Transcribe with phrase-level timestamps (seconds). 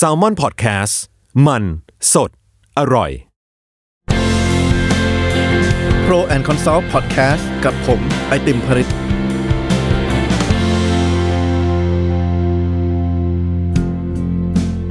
[0.00, 0.94] s a l ม o n PODCAST
[1.46, 1.62] มัน
[2.12, 2.30] สด
[2.78, 3.10] อร่อย
[6.06, 8.90] Pro and Consult Podcast กับผม ไอติมผลิตส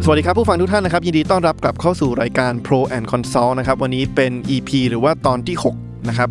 [0.10, 6.30] วัสดีครับ ผู้ฟังทุกท่านนะครับ ยินดีต้อนรับกลับเข้าสู่รายการ Pro and Consult นะครับ วันนี้เป็น EP หรือว่าตอนที่ 6 นะครับ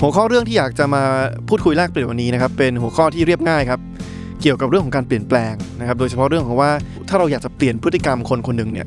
[0.00, 1.02] หัวข้อเรื่องที่อยากจะมา
[1.48, 3.80] พูดคุยแลกเปลี่ยนวันนี้นะครับ เป็นหัวข้อที่เรียบง่ายครับ
[4.42, 6.70] เกี่ยวกับเรื่องของการเปลี่ยนแปลงนะครับ โดยเฉพาะเรื่องของว่า
[7.08, 8.86] ถ้าเราอยากจะเปลี่ยนพฤติกรรมคนคนหนึ่งเนี่ย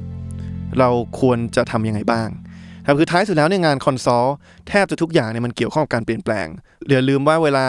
[0.79, 2.29] เราควรจะทำยังไงบ้าง
[2.85, 4.25] ครับคือท้ายสุดแล้วเนี่ยงาน consult
[4.67, 6.47] แทบจะทุกอย่างเนี่ยมันเกี่ยวข้องกับการเปลี่ยนแปลง
[6.89, 7.65] อย่าลืมว่าเวลา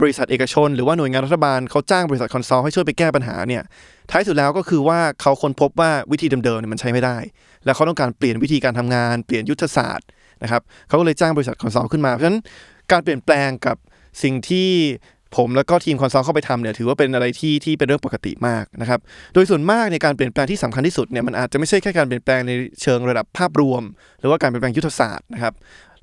[0.00, 3.62] บริษัทเอกชน หรือว่าหน่วยงานรัฐบาลเขาจ้างบริษัท consult ให้ช่วยไปแก้ปัญหาเนี่ย
[4.10, 7.16] ท้ายสุดแล้วก็คือว่าเขาค้นพบว่าวิธีเดิมๆเนี่ยมันใช้ไม่ได้
[7.64, 10.06] แล้วเขาต้องการเปลี่ยนวิธีการทำงานเปลี่ยนยุทธศาสตร์
[10.42, 12.40] นะครับเขาก็เลยจ้างบริษัท consult ขึ้นมาเพราะฉะนั้น
[12.92, 13.76] การเปลี่ยนแปลงกับ
[14.22, 14.70] สิ่งที่
[15.36, 19.00] ผมแล้วก็ทีม consult เข้าไปทำเนี่ยถือว่าเป็นอะไรที่ที่เป็นเรื่องปกติมากนะครับ
[19.34, 22.52] โดยส่วนมากในการเปลี่ยนแปลงที่สำคัญที่สุดเนี่ยมันอาจจะไม่ใช่แค่การเปลี่ยนแปลงใน
[22.82, 23.82] เชิงระดับภาพรวม
[24.20, 25.54] หรือว่าการเปลี่ยนแปลงยุทธศาสตร์นะครับ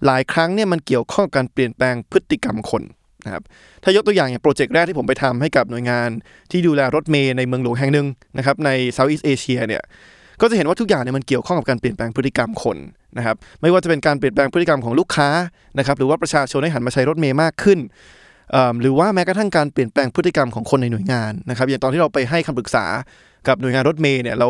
[0.05, 2.83] หลายครั้งเนี่ยมันเกี่ยวข้องกับการเปลี่ยนแปลงพฤติกรรมคน
[3.25, 3.43] นะครับ
[3.83, 6.09] ถ้ายกตัวอย่างอย่างโปรเจกต์แรกที่ผมไปทำให้กับหน่วยงาน
[6.51, 8.07] ที่ดูแลรถเมย์ในเมืองหลวงแห่งหนึ่ง
[8.37, 9.83] นะครับใน Southeast Asia เนี่ย
[10.41, 12.77] ก็จะเห็นว่าทุกอย่างเนี่ยมันเกี่ยวข้องกับการเปลี่ยนแปลงพฤติกรรมคน
[13.17, 15.29] นะครับไม่ว่าจะเป็นการเปลี่ยนแปลงพฤติกรรมของลูกค้า
[15.77, 17.79] นะครับหรือว่าประชาชนให้หันมาใช้รถเมย์มากขึ้น
[18.81, 22.85] หรือว่าแม้กระทั่งการเปลี่ยนแปลงพฤติกรรมของคนในหน่วยงานนะครับอย่างตอนที่เราไปให้คำปรึกษา
[23.47, 24.49] กับหน่วยงานรถเมย์เนี่ยเรา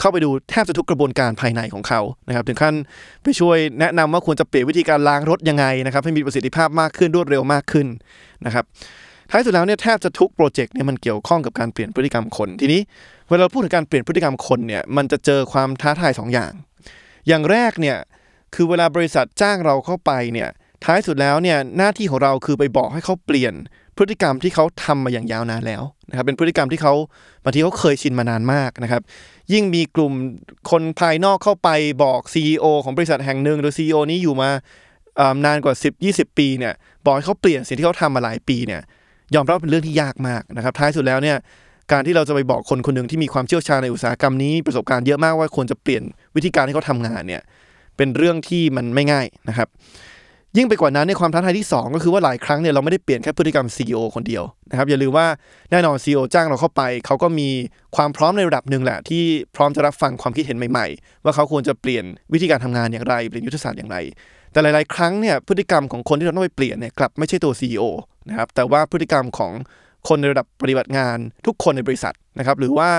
[0.00, 2.74] เข้าไปดูแทบจะทุกกระบวนการภายในของเขานะครับถึงขั้น
[3.22, 7.86] ไปช่วยแนะนำว่าควรจะเปลี่ยนวิธีการล้างรถยังไงนะครับให้มีประสิทธิภาพมากขึ้นรวดเร็วมากขึ้น
[8.46, 8.64] นะครับ
[9.30, 12.80] ท้ายสุดแล้วเนี่ยแทบจะทุกโปรเจกต์เนี่ยมันเกี่ยวข้องกับการเปลี่ยนพฤติกรรมคนทีนี้
[13.28, 16.52] เวลาเราพูดถึงการเปลี่ยนพฤติกรรมคนเนี่ยมันจะเจอความท้าทาย2ออย่าง
[17.28, 17.96] อย่างแรกเนี่ย
[18.54, 20.48] คือเวลาบริษัทจ้างเราเข้าไปเนี่ย
[20.84, 23.54] ท้ายสุดแล้วเนี่ยหน้าที่ของเราคือไปบอกให้เขาเปลี่ยน
[23.96, 26.94] พฤติกรรมที่เขาทำมาอย่างยาวนานแล้วนะครับเป็นพฤติกรรมที่เขา
[27.44, 29.02] บางทีเขาเคยชินมานานมากนะครับ
[29.52, 30.12] ยิ่งมีกลุ่ม
[30.70, 31.68] คนภายนอกเข้าไป
[32.02, 34.50] บอก CEO ของบริษัทแห่งหนึ่งโดย CEO นี้อยู่มา
[35.46, 35.74] นานกว่า
[36.06, 36.72] 10-20 ปีเนี่ย
[37.04, 38.80] บอกให้เขาเปลี่ยนสิ่งที่เขาทำมาหลายปีเนี่ย
[39.34, 41.36] ยอมรับเป็นเรื่องที่ยากมากนะครับท้ายสุดแล้วเนี่ย
[41.92, 46.02] การที่เราจะไปบอกคนคนหนึ่งที่มีความเชี่ยวชาญในอุตสาหกรรมนี้ประสบการณ์เยอะมากว่าควรจะเปลี่ยน
[46.36, 47.42] วิธีการที่เขาทางานเนี่ย
[47.96, 49.68] เป็นเรื่องที่มันไม่ง่ายนะครับ
[50.56, 55.26] ยิ่งไปกว่านั้นในความท้าทายที่ 2 ก็คือว่าหลายครั้งเนี่ยเราไม่ได้เปลี่ยนแค่พฤติกรรม CEO คนเดียวนะครับอย่าลืมว่า
[55.70, 57.48] แน่นอน CEO จ้างเราเข้าไป เขาก็มี
[57.96, 59.22] ความพร้อมในระดับหนึ่งแหละ ที่
[59.56, 63.96] พร้อมจะรับฟังความคิดเห็นใหม่ๆ ว่าเขาควรจะเปลี่ยนวิธีการทำงานอย่างไรเปลี่ยนยุทธศาสตร์อย่างไร
[64.52, 67.84] แต่หลายๆ ครั้งเนี่ยพฤติกรรมของคนที่เราต้องไปเปลี่ยนเนี่ยกลับไม่ใช่ตัว CEO
[68.28, 69.52] นะครับแต่ว่าพฤติกรรมของ
[70.08, 72.90] คนในระดับปฏิบัติงานทุกคนในบริษัทนะครับหรือว่า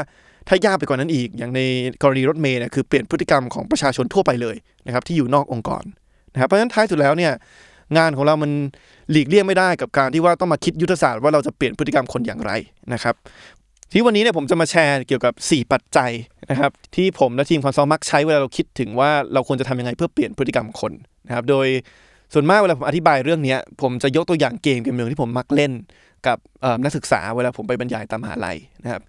[0.47, 1.61] ถ้ายากไปกว่านั้นอีกอย่างใน
[2.01, 4.55] กรณีรถเมย์เนี่ยคือเปลี่ยนพฤติกรรมของประชาชนทั่วไปเลย
[4.85, 5.83] นะครับที่อยู่นอกองค์กร
[6.35, 7.33] นะครับเพราะฉะนั้นท้ายสุดแล้วเนี่ย
[7.97, 8.51] งานของเรามัน
[9.11, 12.51] หลีกเลี่ยงไม่ได้กับการที่ว่าต้องมาคิดยุทธศาสตร์ว่าเราจะเปลี่ยนพฤติกรรมคนอย่างไร
[12.93, 13.15] นะครับ
[13.93, 16.11] ที่วันนี้เนี่ยผมจะมาแชร์เกี่ยวกับ 4 ปัจจัย
[16.49, 20.91] นะครับ ที่ผมและทีมคอนซัลมักใช้เวลาเราคิดถึงว่าเราควรจะทำยังไงเพื่อเปลี่ยนพฤติกรรมคน
[21.27, 21.67] นะครับ โดย
[22.33, 25.71] ส่วนมากเวลาผมอธิบายเรื่องนี้ผมจะยกตัวอย่างเกมเกมหนึ่งที่ผมมักเล่น
[26.27, 26.37] กับ
[26.83, 29.01] นักศึกษาเวลาผมไปบรรยายตามมหาลัยนะครับ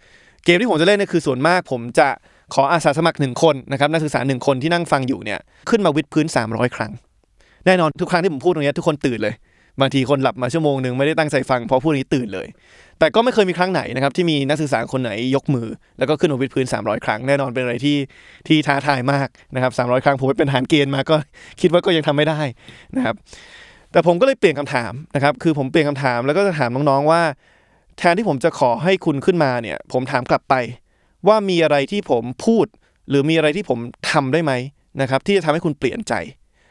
[0.44, 2.08] เกมที่ผมจะเล่นเนี่ยคือส่วนมากผมจะ
[2.54, 6.92] ขออาสาสมัครหนึ่งคนนะครับนักศึกษาหนึ่งคนที่นั่งฟังอยู่เนี่ยขึ้นมาวิดพื้น 300 ครั้ง
[7.66, 9.34] แน่นอนทุกครั้งที่ผมพูดตรงนี้ทุกคนตื่นเลย
[9.80, 12.46] บางทีคนหลับมาชั่วโมงหนึ่งไม่ได้ตั้งใจฟังเพราะพูดนี้ตื่นเลย
[12.98, 15.66] แต่ก็ไม่เคยมีครั้งไหนนะครับที่มีนักศึกษาคนไหนยกมือ
[15.98, 17.96] แล้วก็ขึ้นมาวิดพื้น 300 ครั้งแน่นอนเป็นอะไรที่
[18.48, 21.16] ที่ท้าทายมากนะครับ300 ครั้งผมเป็นทหารเกณฑ์มาก็
[21.60, 22.40] คิดว่าก็ยังทำไม่ได้
[22.96, 23.14] นะครับ
[23.92, 27.22] แต่ผมก็เลยเปลี่ยนคำถามนะครับคือผมเปลี่ยนคำถามแล้วก็จะถามน้องๆว่า
[27.98, 30.54] แทนที่ผมจะขอให้คุณขึ้นมาเนี่ยผมถามกลับไป
[31.28, 32.66] ว่ามีอะไรที่ผมพูด
[33.08, 33.78] หรือมีอะไรที่ผม
[34.10, 34.52] ทำได้ไหม
[35.00, 36.14] นะครับที่จะทำให้คุณเปลี่ยนใจ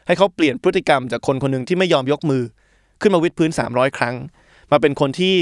[0.06, 2.42] ให้เขาเปลี่ยนพฤติกรรมจากคนคนหนึ่งที่ไม่ยอมยกมือ
[3.00, 4.14] ขึ้นมาวิดพื้น 300 ครั้ง
[4.72, 5.34] มาเป็นคนที่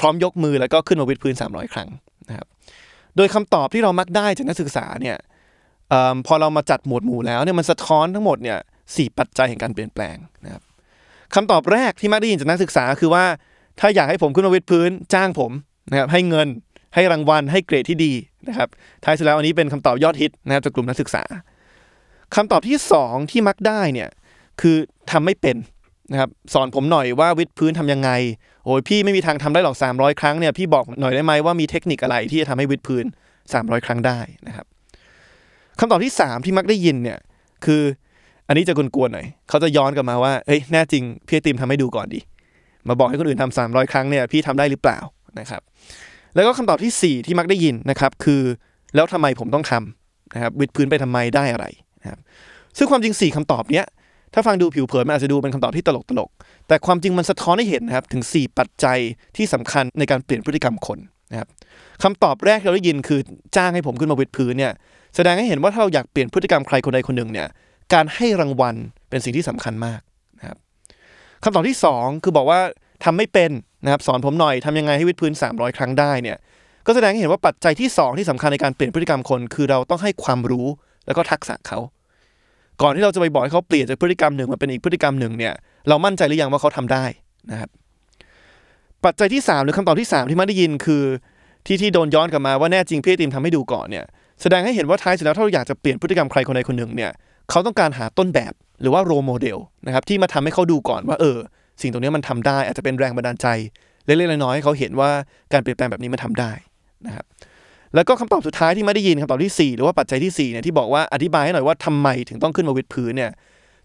[0.00, 1.88] พร้อมยกมือแล้วก็ขึ้นมาวิดพื้น 300 ครั้ง
[2.28, 2.46] นะครับ
[3.16, 5.16] โดยคำตอบที่เรามักได้จากนักศึกษาเนี่ย
[5.92, 5.94] อ
[6.26, 8.58] พอเรามาจัดหมวดหมู่แล้วเนี่ยมันสะท้อนทั้งหมดเนี่ย
[8.96, 10.62] สปัจจัยแห่งการเปลี่ยนแปลงนะครับ
[11.34, 13.24] คำตอบแรกที่มักได้ยินจากนักศึกษาคือว่า
[13.80, 15.52] ถ้าอยากให้ผมขึ้นมาวิดพื้นจ้างผม
[15.90, 16.48] นะครับให้เงิน
[16.94, 18.12] ให้รางวัลให้เกรดที่ดี
[18.48, 18.68] นะครับ
[19.04, 21.22] ท้ายสุดแล้วอันนี้เป็นคำตอบยอดฮิตนะครับจากกลุ่มนักศึกษา
[22.34, 24.08] คำตอบที่ 2 ที่มักได้เนี่ย
[24.60, 24.76] คือ
[25.10, 25.56] ทำไม่เป็น
[26.12, 28.10] นะครับสอนผมหน่อยว่าวิดพื้นทํำยังไง
[28.64, 33.04] โอ้ยพี่ไม่มีทางทำได้หรอก 300 ครั้งเนี่ยพี่บอกหน่อยได้ไหมว่ามีเทคนิคอะไรที่จะทำให้วิดพื้น
[33.44, 34.66] 300 ครั้งได้นะครับ
[35.78, 37.18] คำตอบที่ 3 ที่มักได้ยินเนี่ย
[37.64, 37.82] คือ
[38.48, 42.20] อันนี้จะกวนๆหน่อยเขาจะย้อนกลับมาว่าเอ้ยแน่จริงพี่ไอติมทำให้ดูก่อนดิ
[42.88, 44.98] มาบอกให้คนอื่นทำ300 ครั้งเนี่ยพี่ทำได้หรือเปล่า
[45.38, 45.62] นะครับ
[46.34, 48.42] แล้วก็คำตอบที่ 4 ที่มักได้ยินนะครับคือ
[48.94, 51.66] แล้วทำไมผมต้องทำนะครับวิดพื้นไปทำไมได้อะไร
[52.04, 52.20] นะครับ
[52.78, 53.86] ซึ่งความจริง 4คำตอบเนี้ย
[54.34, 58.98] ถ้าฟังดูผิวเผินมันอาจจะดูเป็นคำตอบที่ตลกตลกๆแต่ความจริงมันสะท้อนให้เห็นนะครับถึง 4 ปัจจัย
[59.36, 60.98] ที่สำคัญในการเปลี่ยนพฤติกรรมคน
[61.32, 61.48] นะครับ
[62.02, 63.20] คำตอบแรกที่เราได้ยินคือ
[63.56, 64.72] จ้างให้ผมขึ้นมาวิดพื้นเนี่ย
[65.16, 67.48] แสดงให้เห็นว่าถ้าเราอยากเปลี่ยนพฤติกรรมใครคนใดคนหนึ่งเนี่ย
[67.92, 68.74] การให้รางวัล
[69.10, 70.00] เป็นสิ่งที่สำคัญมาก
[70.38, 70.58] นะครับ
[71.42, 72.60] คำตอบที่ 2 คือบอกว่า
[73.04, 73.50] ทำไม่เป็น
[73.84, 76.36] นะครับสอนผมหน่อยทำยังไงให้วิดพื้น 300 ครั้งได้เนี่ย
[76.86, 80.66] ก็แสดงให้เห็นว่าปัจจัยที่ 2 ที่สำคัญในการเปลี่ยนพฤติกรรมคน คือเราต้องให้ความรู้
[81.06, 81.78] แล้วก็ทักษะเขา
[82.82, 85.54] ก่อนที่เราจะไปบอกให้เขาเปลี่ยนจากพฤติกรรมหนึ่งมาเป็นอีกพฤติกรรมหนึ่งเนี่ย
[85.88, 87.04] เรามั่นใจหรือยังว่าเขาทำได้
[87.50, 87.70] นะครับ
[89.04, 91.02] ปัจจัยที่ 3 หรือคำตอบที่ 3 ที่ม่ได้ยินคือ
[91.66, 94.04] ที่ที่โดนย้อนกลับมาว่าแน่จริงพี่ติมทำให้ดูก่อนเนี่ย
[94.42, 97.10] แสดงให้เห็นว่าท้ายสุดแล้วถ้าเราอยากจะเปลี่ยนพฤติกรรมใครคนใดคนหนึ่งเนี่ย
[97.50, 101.38] เขาต้องการหาต้นแบบหรือว่าโรโมเดลนะครับที่มาทำให้เขาดูก่อนว่าเออ
[101.82, 103.46] สิ่งตรงนี้มันทำได้อาจจะเป็นแรงบันดาลใจ
[104.06, 105.10] เล็กๆน้อยๆให้เขาเห็นว่า
[105.52, 106.52] การเปลี่ยนแปลงแบบนี้มันทำได้
[107.06, 107.24] นะครับ
[107.94, 113.30] แล้วก็คำตอบสุดท้ายที่ไม่ได้ยินคำตอบที่ 4 หรือว่าปัจจัยที่4เนี่ยที่บอกว่าอธิบายให้หน่อยว่าทำไมถึงต้องขึ้นมาวิดพื้นเนี่ย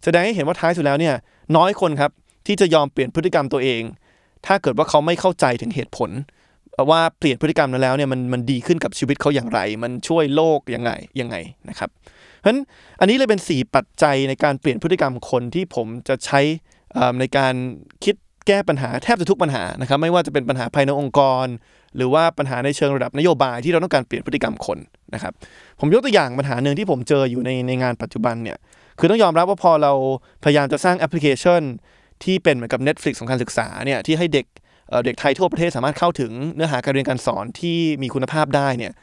[0.04, 1.16] แสดงให้เห็นว่าท้ายสุดแล้วเนี่ย
[1.58, 2.12] น้อยคนครับ
[2.48, 3.82] ที่จะยอมเปลี่ยนพฤติกรรมตัวเอง
[4.46, 6.10] ถ้าเกิดว่าเขาไม่เข้าใจถึงเหตุผล
[6.90, 10.92] ว่าเปลี่ยนพฤติกรรมนั้นแล้วเนี่ยมันมันดีขึ้นกับชีวิตเขาอย่างไร มันช่วยโลกยังไง
[11.22, 11.36] ยังไง
[11.70, 12.60] นะครับเพราะฉะนั้น
[13.00, 16.42] อันนี้เลยเป็น 4 ปัจจัยในการเปลี่ยนพฤติกรรมคนที่ผมจะใช้
[17.20, 17.54] ในการ
[18.04, 18.16] คิด
[18.48, 21.46] แก้ปัญหาแทบจะทุกปัญหานะครับไม่ว่าจะเป็นปัญหาภายในองค์กร
[21.98, 24.78] หรือว่าปัญหาในเชิงระดับนโยบายที่เราต้องการเปลี่ยนพฤติกรรมคน
[25.14, 25.34] นะครับ
[25.80, 28.58] ผมยกตัวอย่างปัญหาหนึ่งที่ผมเจออยู่ในในงานปัจจุบันเนี่ย
[29.00, 29.94] คือต้องยอมรับว่าพอเรา
[30.44, 31.62] พยายามจะสร้างแอปพลิเคชัน
[32.24, 34.46] ที่เป็นเหมือนกับ Netflix ของการศึกษาเนี่ยที่ให้เด็ก
[35.06, 38.94] เด็กไทยทั่วประเทศสามารถเข้าถึงเนื้อหาการเรียนการสอนที่มีคุณภาพได้เนี่ย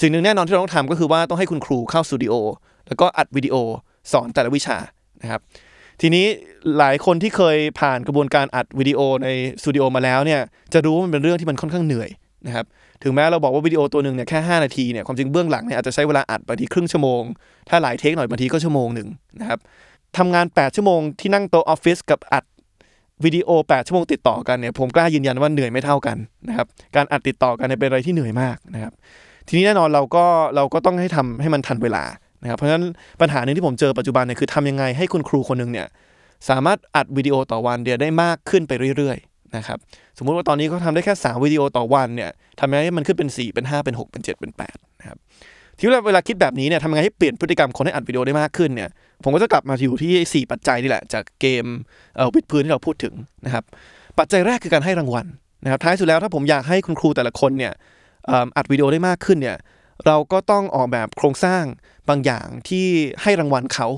[0.00, 2.34] สิ่งหนึ่งแน่นอนที่เราต้องทำก็คือว่าต้องให้คุณครูเข้าสตูดิโอ
[2.88, 3.56] แล้วก็อัดวิดีโอ
[4.12, 4.78] สอนแต่ละวิชา
[5.22, 5.40] นะครับ
[6.00, 6.26] ทีนี้
[6.78, 9.28] หลายคนที่เคยผ่านกระบวนการอัดวิดีโอใน
[9.62, 10.40] สตูดิโอมาแล้วเนี่ย
[10.72, 12.10] จะรู้ว่ามันเป็นเรื่องที่มันค่อนข้างเหนื่อย
[12.46, 12.66] นะครับ
[13.02, 17.22] ถึงแม้เราบอกว่าวิดีโอตัวหนึ่งเนี่ยแค่ 5 นาทีเนี่ยความจริงเบื้องหลังเนี่ยอาจจะใช้เวลาอัดบางทีครึ่งชั่วโมง
[17.68, 19.08] ถ้าหลายเทคหน่อยบางทีก็ชั่วโมงหนึ่ง
[19.40, 19.58] นะครับ
[20.18, 22.44] ทำงาน 8 ชั่วโมงที่นั่งโต๊ะออฟฟิศกับอัด
[23.24, 26.16] วิดีโอ 8 ชั่วโมงติดต่อกันเนี่ยผมกล้ายืนยันว่าเหนื่อยไม่เท่ากัน
[26.48, 28.92] นะครับการอัดติดต่อกันเนี่ยเป็นอะไรที่เหนื่อยมากนะครับ
[29.48, 30.24] ทีนี้แน่นอนเราก็
[30.56, 32.04] เราก็ต้องให้ทำให้มันทันเวลา
[32.42, 32.84] นะครับเพราะฉะนั้น
[33.20, 35.86] ปัญหาหนึ่งที่ผมเจอปัจจุบันเนี่ยคือทำยังไงให้คุณครูคนหนึ่งเนี่ย
[36.48, 39.18] สามารถอัดวิดีโอต่อวันเดียวได้มากขึ้นไปเรื่อย
[39.56, 39.78] นะครับ
[40.18, 42.30] สมมุติว่าตอนนี้เขาทำได้แค่ 3 วิดีโอต่อวันเนี่ย
[42.60, 45.18] ทำยังไงให้มันขึ้นเป็น 4 เป็น 5 เป็น 6 เป็น 7 เป็น8นะครับ
[45.78, 48.90] ที่เวลาคิดแบบนี้เนี่ยทำยังไงให้เปลี่ยนพฤติกรรมคนให้อัดวิดีโอได้มากขึ้นเนี่ย
[49.24, 51.64] ผมก็จะกลับมาอยู่ที่ 4 ปัจจัยนี่แหละ จากเกม
[52.16, 53.14] เอ่อวิดพื้นที่เราพูดถึง
[53.44, 53.64] นะครับ
[54.18, 55.26] ปัจจัยแรกคือการให้รางวัล
[55.64, 57.72] นะครับท้ายสุดแล้วถ้าผมอยากให้คุณครูแต่ละคนเนี่ย
[58.56, 59.56] อัดวิดีโอได้มากขึ้นเนี่ย
[60.06, 61.64] เราก็ต้องออกแบบโครงสร้าง
[62.08, 62.86] บางอย่างที่
[63.22, 63.88] ให้รางวัลเขา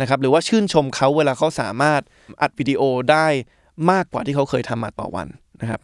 [0.00, 2.00] นะครับหรือว่าชื่นชมเขาเวลาเขาสามารถ
[2.42, 3.26] อัดวิดีโอได้
[3.90, 5.26] มากกว่าที่เขาเคยทำมาต่อวัน
[5.62, 5.80] นะครับ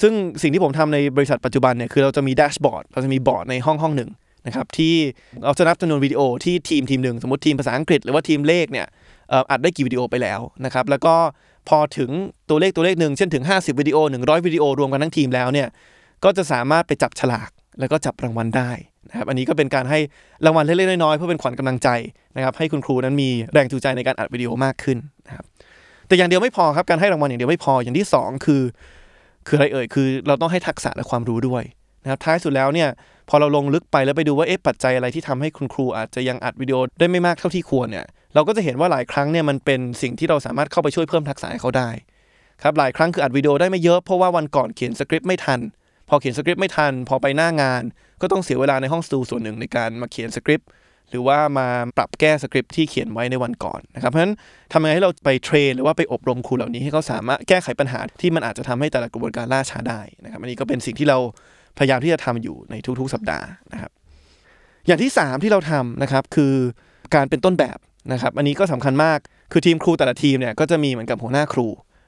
[0.00, 0.12] ซึ่ง
[0.42, 4.10] สิ่งที่ผมทำในบริษัทปัจจุบันเนี่ยคือเราจะมีแดชบอร์ดเราจะมีบอร์ดในห้องห้องหนึ่ง
[4.46, 4.94] นะครับที่
[5.44, 8.86] เราจะนับจำนวนวิดีโอที่ทีมทีมหนึ่งสมมติทีมภาษาอังกฤษหรือว่าทีมเลขเนี่ย
[9.50, 11.14] อัดได้กี่วิดีโอไปแล้วนะครับ แล้วก็
[11.68, 12.10] พอถึง
[12.48, 15.68] ตัวเลขตัวเลขหนึ่งเช่นถึง 50 วิดีโอ 100 วิดีโอรวมกันทั้งทีมแล้วเนี่ย
[16.24, 17.50] ก็จะสามารถไปจับฉลาก
[17.80, 18.70] แล้วก็จับรางวัลได้
[19.10, 19.98] นะครับอันนี้ก็เป็นการให้
[20.44, 21.88] รางวัลเล็กๆน้อยๆเพื่อเป็นขวัญกำลังใจ
[22.36, 24.98] นะครับให้คุณครูนั้นมีแรงจูงใจในการอัดวิดีโอมากขึ้น
[26.08, 28.62] แต่อย่างเดียวไม่พอครับการให้รางวัลอย่างเดียวไม่พออย่างที่ 2 คือ
[29.46, 31.62] คืออะไรเอ่ยคือ เราต้องให้ทักษะและความรู้ด้วย
[32.02, 32.88] นะครับท้ายสุดแล้วเนี่ย
[33.28, 41.90] พอเราลงลึกไปแล้วไปดูว่าเอ๊ะปัจจัยอะไรที่ทำให้คุณครูอาจจะยังอัดวิดีโอได้ไม่มากเท่าที่ควรเนี่ยเราก็จะเห็นว่าหลายครั้งเนี่ยมันเป็นสิ่งที่เราสามารถเข้าไปช่วยเพิ่มทักษะให้เขาได้
[42.62, 45.60] ครับหลายครั้งคืออัดวิดีโอได้ไม่เยอะเพราะว่าวันก่อนเขียนสคริปต์ไม่ทัน
[46.08, 47.82] พอเขียนสคริปต์ไม่ทัน พอไปหน้างาน
[48.20, 50.68] ก็ต้องเสียเวลาในห้องสตูส่วนหนึ่งในการมาเขียนสคริปต์
[51.10, 54.34] หรือว่ามาปรับแก้สคริปต์ที่เขียนไว้ในวันก่อนนะครับ เพราะฉะนั้น
[54.72, 61.18] ทำยังไงให้เราไปเทรนหรือว่าไปอบรมครูเหล่านี้ให้เขาสามารถแก้ไขปัญหาที่มันอาจจะทำให้แต่ละกระบวนการล่าช้าได้นะครับ อันนี้ก็เป็นสิ่งที่เรา
[61.78, 63.90] พยายามที่จะทำอยู่ในทุกๆ สัปดาห์นะครับ
[64.86, 66.54] อย่างที่ 3 ที่เราทำนะครับคือ
[67.14, 67.78] การเป็นต้นแบบ
[68.12, 69.18] นะครับ อันนี้ก็สำคัญมาก
[69.52, 71.66] คือทีมครูแต่ละทีมเนี่ยก็จะมีเหมือนกับหัวหน้าครู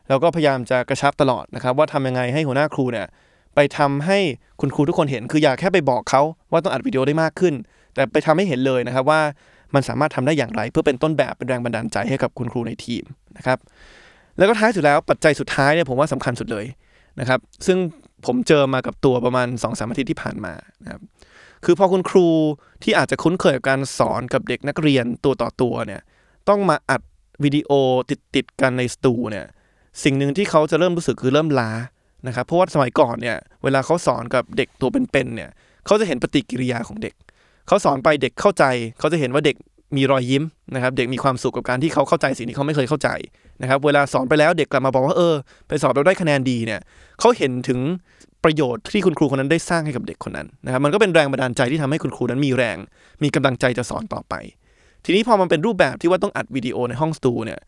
[0.09, 3.07] แล้วก็พยายามจะกระชับตลอดนะครับว่าทำยังไงให้หัวหน้าครูเนี่ย
[3.55, 4.19] ไปทำให้
[4.61, 7.55] คุณครูทุกคนเห็น คืออย่าแค่ไปบอกเขาว่าต้องอัดวิดีโอได้มากขึ้น
[7.95, 9.21] แต่ไปทำให้เห็นเลยนะครับว่า
[9.75, 13.05] มันสามารถทำได้อย่างไร เพื่อเป็นต้นแบบเป็นแรงบันดาลใจให้กับคุณครูในทีม
[13.37, 13.59] นะครับ
[14.38, 16.67] แล้วก็ท้ายสุดแล้วปัจจัยสุดท้ายเนี่ยผมว่าสำคัญสุดเลย
[17.21, 17.78] นะครับซึ่ง
[18.26, 21.02] ผมเจอมากับตัวประมาณ2อสามอาทิตย์ที่ผ่านมานะครับ
[21.64, 22.28] คือพอคุณครู
[22.83, 26.00] ที่อาจจะคุ้นเคยกับการสอนกับเด็กนักเรียนตัวต่อตัวเนี่ย
[26.49, 27.00] ต้องมาอัด
[27.45, 27.71] วิดีโอ
[28.11, 29.47] ติดติดกันในสตูเนี่ย
[30.05, 31.71] สิ่งหนึ่งที่เขาจะเริ่มรู้สึกคือเริ่มล้า
[32.28, 35.50] นะครับเพราะว่าสมัยก่อนเนี่ยเวลาเขาสอนกับเด็กตัวเป็นๆเนี่ย
[35.87, 37.14] เขาจะเห็นปฏิกิริยาของเด็ก
[37.68, 38.64] เขาสอนไปเด็กเข้าใจ
[38.99, 39.56] เขาจะเห็นว่าเด็ก
[39.97, 40.44] มีรอยยิ้ม
[40.75, 43.08] นะครับเด็กมีความสุขกับการที่เขาเข้าใจสิ่งที่เขาไม่เคยเข้าใจ
[43.62, 45.35] นะครับเวลาสอนไปแล้วเด็กกลับมาบอกว่าเออ
[45.68, 46.80] ไปสอบเราได้คะแนนดีเนี่ย
[47.20, 47.80] เขาเห็นถึง
[48.44, 52.76] ประโยชน์ที่คุณครูคนนั้นได้สร้างให้กับเด็กคนนั้นนะครับมันก็เป็นแรงบันดาลใจที่ทำให้คุณครูนั้นมีแรง
[53.23, 54.35] มีกำลังใจจะสอนต่อไป
[55.04, 57.61] ทีนี้พอมันเป็นรูปแบบที่ว่าต้องอัดวิดีโอในห้องสตูเนี่ย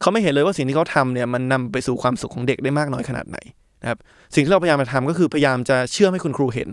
[0.00, 3.38] เขาไม่เห็นเลยว่าสิ่งที่เขาทำเนี่ยมันนำไปสู่ความสุขของเด็กได้มากน้อยขนาดไหน
[3.82, 3.98] นะครับ
[4.34, 6.68] สิ่งที่เราพยายามจะทำก็คือพยายามจะเชื่อมให้คุณครูเห็น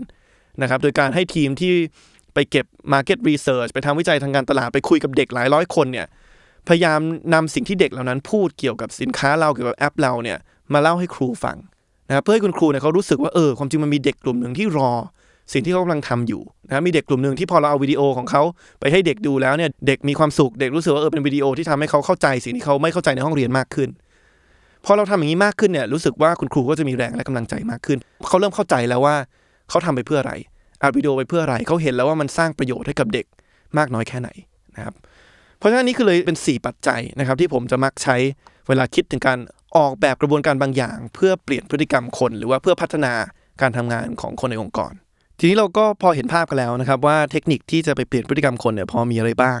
[0.62, 1.72] นะครับโดยการให้ทีมที่
[2.34, 6.06] ไปเก็บ Market Research ไปทำวิจัยทางการตลาดไปคุยกับเด็กหลายร้อยคนเนี่ย
[6.68, 7.00] พยายาม
[7.34, 10.38] นำสิ่งที่เด็กเหล่านั้นพูดเกี่ยวกับสินค้าเราเกี่ยวกับแอปเราเนี่ย
[10.72, 11.56] มาเล่าให้ครูฟัง
[12.08, 14.90] นะครับเพื่อให้คุณครูเนี่ยเขารู้สึกว่าเออความจริงมันมีเด็กกลุ่มหนึ่งที่รอ
[15.52, 18.42] สิ่งที่เขากำลังทำอยู่นะครับมีเด็กกลุ่มหนึ่งที่พอเราเอาวิดีโอของเขา
[18.80, 23.88] ไปให้เด็กดูแล้วเนี่ยเด็กมีความสุขเด็กรู้สึกว่าเออเป็นวิดีโอที่ทำให้เขาเข้าใจสิ่งที่เขาไม่เข้าใจในห้องเรียนมากขึ้น
[24.84, 27.98] พอเราทำอย่างนี้มากขึ้นเนี่ยรู้สึกว่าคุณครูก็จะมีแรงและกำลังใจมากขึ้น
[28.28, 29.16] เขาเริ่มเข้าใจแล้วว่า
[29.70, 30.32] เขาทำไปเพื่ออะไร
[30.82, 33.26] อัดวิดีโอไปเพื่ออะไรเขาเห็นแล้วว่ามันสร้างประโยชน์ให้กับเด็ก
[33.78, 34.28] มากน้อยแค่ไหน
[34.76, 34.94] นะครับ
[35.58, 38.16] เพราะฉะนั้นนี่คือเลยเป็น 4 ปัจจัยนะครับที่ผมจะมักใช้
[38.68, 39.38] เวลาคิดถึงการ
[39.76, 43.12] ออกแบบกระบวนการบางอย่าง เพื่อเปลี่ยนพฤติกรรมคน หรือว่าเพื่อพัฒนา
[43.60, 44.92] การทำงานของคนในองค์กร
[45.38, 49.60] ทีนี้เราก็พอเห็นภาพกันแล้วนะครับว่าเทคนิคที่จะไปเปลี่ยนพฤติกรรมคนเนี่ยพอมีอะไรบ้าง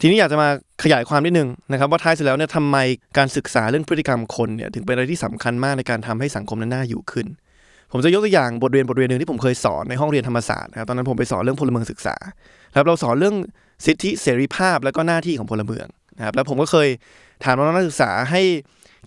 [0.00, 0.48] ทีนี้อยากจะมา
[0.82, 2.76] ขยายความนิดนึงนะครับว่าท้ายสุดแล้วเนี่ยทำไม
[3.18, 7.26] การศึกษาเรื่องพฤติกรรมคนเนี่ยถึงเป็นอะไรที่สำคัญมากในการทำให้สังคมนั้นน่าอยู่ขึ้น
[7.92, 12.16] ผมจะยกตัวอย่างบทเรียนบทเรียนหนึ่งที่ผมเคยสอนในห้องเรียนธรรมศาสตร์นะครับตอนนั้นผมไปสอนเรื่องพลเมืองศึกษา
[12.76, 13.36] ครับเราสอนเรื่อง
[13.86, 15.86] สิทธิเสรีภาพและก็หน้าที่ของพลเมือง
[16.18, 16.88] นะครับแล้วผมก็เคย
[17.44, 18.42] ถามน้องนักศึกษาให้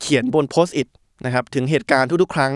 [0.01, 0.87] เขียนบนโพสต์อิท
[1.25, 2.53] นะครับถึงเหตุการณ์ทุกๆ ครั้ง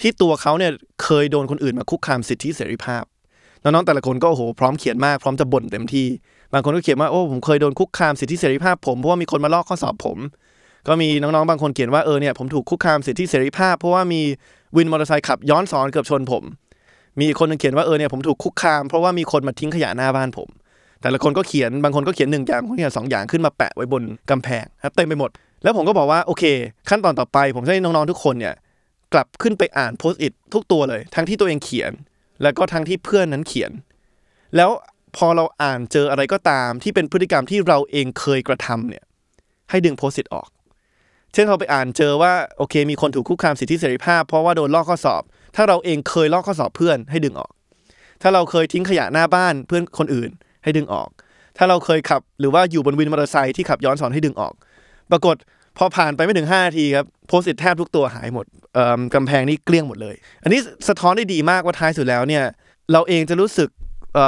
[0.00, 0.72] ที่ตัวเขาเนี่ย
[1.04, 3.04] เคยโดนคนอื่นมาคุกคามสิทธิเสรีภาพ
[3.62, 6.06] น้องๆแต่ละคนก็โอ้โหพร้อมเขียนมากพร้อมจะบ่นเต็มที่
[6.52, 10.18] บางคนก็เขียนว่าโอ้ผมเคยโดนคุกคามสิทธิเสรีภาพผมเพราะว่ามีคนมาลอกข้อสอบผม
[10.88, 14.20] ก็มีน้องๆบางคนเขียนว่าเออเนี่ยผมถูกคุกคามสิทธิเสรีภาพ เพราะว่ามี
[14.76, 16.44] วินมอเตอร์ไซค์ขับย้อนสอนเกือบชนผม
[17.20, 20.48] มีคนนึงเขียนว่าเออเนี่ยผมถูกคุกคาม เพราะว่ามีคนมาทิ้งขยะหน้าบ้านผม
[21.02, 25.30] แต่ละคนก็เขียนบางคนก็เขียนหนึ่งอย่างคนเขียนสองอย่างขึ้นมาแปะไว้บนกำแพงครับเต็มไปหมด
[25.62, 26.44] แล้วผมก็บอกว่าโอเค
[26.90, 28.54] ขั้นตอนต่อไป ผมจะให้น้องๆทุกคนเนี่ย
[29.12, 31.92] กลับขึ้นไปอ่านโพสต์อิททุกตัวเลย ทั้งที่ตัวเองเขียน
[32.42, 33.70] แล้วก็ทั้งที่เพื่อนนั้นเขียน
[34.56, 34.70] แล้ว
[35.16, 39.04] พอเราอ่านเจออะไรก็ตามที่เป็นพฤติกรรมที่เราเองเคยกระทำเนี่ย
[39.70, 40.48] ให้ดึงโพสต์อิทออก
[41.32, 45.22] เช่นเราไปอ่านเจอว่าโอเค มีคนถูกคุกคามสิทธิเสรีภาพ เพราะว่าโดนลอกข้อสอบ
[45.56, 47.50] ถ้าเราเองเคยลอกข้อสอบเพื่อนให้ดึงออก
[48.22, 50.30] ถ้าเราเคยทิ้งขยะหน้าบ้านเพื่อนคนอื่น
[50.62, 51.08] ให้ดึงออก
[51.58, 54.54] ถ้าเราเคยขับหรือว่าอยู่บนวินมอเตอร์ไซค์ที่ขับย้อนสอนให้ดึงออก
[55.10, 55.36] ปรากฏ
[55.78, 58.46] พอผ่านไปไม่ถึง5นาทีครับโพสต์อิทแทบทุกตัวหายหมด
[59.14, 62.44] กำแพงนี่เกลี้ยงหมดเลย อันนี้สะท้อนได้ดีมากว่าท้ายสุดแล้วเนี่ย
[62.92, 63.68] เราเองจะรู้สึก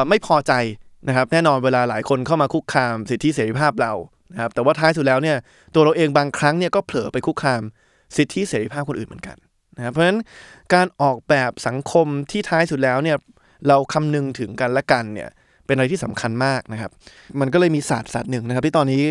[0.08, 0.52] ไม่พอใจ
[1.08, 3.92] นะครับแน่นอนเวลาหลายคนเข้ามาคุกคามสิทธิเสรีภาพเรา
[4.32, 5.36] นะครับแต่ว่าท้ายสุดแล้วเนี่ย
[5.74, 7.62] ตัวเราเองบางครั้งเนี่ยก็เผลอไปคุกคาม
[8.16, 9.36] สิทธิเสรีภาพคนอื่นเหมือนกัน
[9.76, 10.18] นะครับเพราะฉะนั้น
[10.74, 13.16] การออกแบบสังคมที่ท้ายสุดแล้วเนี่ย
[13.68, 15.28] เราคำนึงถึงกันและกันเนี่ย
[15.66, 16.90] เป็นอะไรที่สำคัญมากนะครับ
[17.40, 19.02] มันก็เลยมีศาสตร์ศาสตร์หนึ่งนะครับ ที่ตอนนี้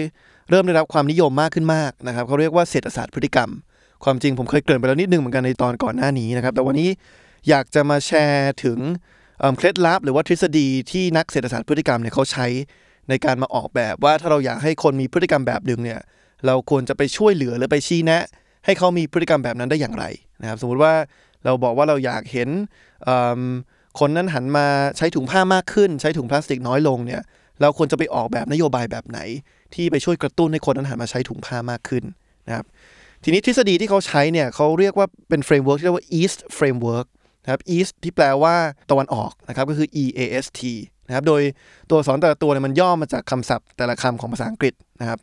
[0.49, 3.49] เริ่มได้รับความนิยมมากขึ้นมากนะครับเขาเรียกว่าเศรษฐศาสตร์พฤติกรรม
[4.03, 6.89] ความจริงผมเคยเกริ่นไปแล้วนิดนึงเหมือนกันในตอนก่อนหน้านี้นะครับ แต่วันนี้
[7.49, 8.79] อยากจะมาแชร์ถึง
[9.57, 12.47] เคล็ดลับหรือว่าทฤษฎีที่นักเศรษฐศาสตร์พฤติกรรมเนี่ยเขาใช้
[13.09, 15.99] ในการมาออกแบบว่าถ้าเราอยากให้คนมีพฤติกรรมแบบหนึ่งเนี่ย
[16.45, 18.23] เราควรจะไปช่วยเหลือหรือไปชี้แนะ
[18.65, 20.05] ให้เขามีพฤติกรรมแบบนั้นได้อย่างไร
[20.41, 20.93] นะครับ สมมุติว่า
[21.45, 22.49] เราบอกว่าเราอยากเห็น
[23.99, 27.21] คนนั้นหันมาใช้ถุงผ้ามากขึ้น ใช้ถุงพลาสติกน้อยลงเนี่ย
[27.61, 29.19] เราควรจะไปออกแบบนโยบายแบบไหน
[29.73, 32.03] ที่ไปช่วยกระตุ้นให้คนนั้นหันมาใช้ถุงผ้ามากขึ้น
[32.47, 32.65] นะครับ
[33.23, 37.07] ทีนี้ทฤษฎีที่เขาใช้เนี่ยเขาเรียกว่าเป็น framework ที่เรียกว่า East Framework
[37.43, 38.55] นะครับ East ที่แปลว่า
[38.91, 40.61] ตะวันออกนะครับก็คือ E A S T
[41.07, 41.41] นะครับโดย
[41.91, 45.19] ตัวสอนแต่ละตัวเนี่ยมันย่อมาจากคำศัพท์แต่ละคำของภาษาอังกฤษนะครับ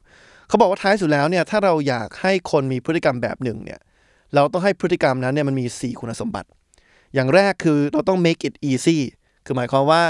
[0.49, 3.81] เขาบอกว่าท้ายสุดแล้วเนี่ยถ้าเราอยากให้คนมีพฤติกรรมแบบหนึ่งเนี่ย
[4.35, 6.49] เราต้องให้พฤติกรรมนั้นเนี่ยมันมี 4 คุณสมบัติ
[7.15, 8.99] อย่างแรกคือเราต้อง make it easy
[9.45, 10.03] คือหมายความว่า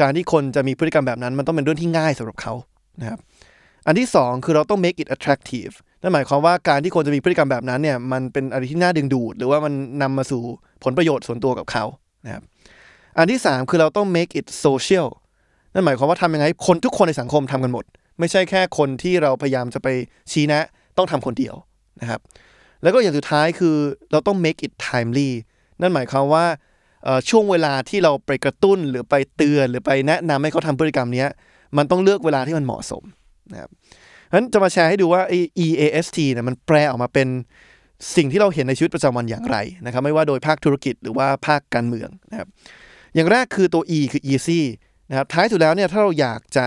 [0.00, 2.54] การที่คนจะมีพฤติกรรมแบบนั้นมันต้องเป็นเรื่องที่ง่ายสำหรับเขา
[3.00, 3.18] นะครับ
[3.86, 5.72] อันที่ 2 คือเราต้อง make it attractive
[6.04, 10.42] นั่นหมายความว่าการที่คนจะมีพฤติกรรมแบบนั้นเนี่ยมันเป็นอะไรที่น่าดึงดูด หรือว่ามันนำมาสู่
[10.84, 11.84] ผลประโยชน์ส่วนตัวกับเขา
[12.24, 12.42] นะครับ
[13.18, 15.08] อันที่ 3 คือเราต้อง make it social
[15.72, 17.84] นั่นหมายความว่าทำยังไงคนทุกคนในสังคมทำกันหมด
[18.18, 19.88] ไม่ใช่แค่คนที่เราพยายามจะไป
[20.32, 20.64] ชี้แนะ
[20.96, 21.54] ต้องทำคนเดียว
[22.00, 22.20] นะครับ
[22.82, 23.76] แล้วก็อย่างสุดท้ายคือ
[24.12, 25.30] เราต้อง make it timely
[25.80, 26.44] นั่นหมายความว่า
[27.28, 31.26] ช่วงเวลาที่เราไปกระตุ้นหรือไปเตือนหรือไปแนะนำให้เขาทำพฤติกรรมนี้
[31.76, 33.02] มันต้องเลือกเวลาที่มันเหมาะสม
[33.52, 33.70] นะครับ
[34.24, 35.22] เพราะฉะนั้นจะมาแชร์ให้ดูว่า
[35.64, 37.28] EAST เนี่ยมันแปลออกมาเป็น
[38.16, 42.48] สิ่งที่เราเห็นในชีวิตประจำวันอย่างไรนะครับ ไม่ว่าโดยภาคธุรกิจหรือว่าภาคการเมืองนะครับ
[43.14, 44.60] อย่างแรกคือตัว E คือ easy
[45.10, 46.66] นะครับ ท้ายสุดแล้วเนี่ยถ้าเราอยากจะ